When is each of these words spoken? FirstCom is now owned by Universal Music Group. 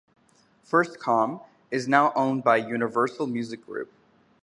FirstCom 0.65 1.45
is 1.69 1.87
now 1.87 2.11
owned 2.15 2.43
by 2.43 2.57
Universal 2.57 3.27
Music 3.27 3.63
Group. 3.63 3.93